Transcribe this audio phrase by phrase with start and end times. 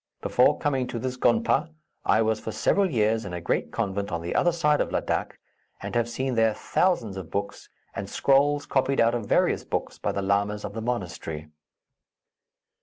[0.23, 1.69] Before coming to this gonpa,
[2.05, 5.37] I was for several years in a great convent on the other side of Ladak,
[5.79, 10.11] and have seen there thousands of books, and scrolls copied out of various books by
[10.11, 11.49] the lamas of the monastery."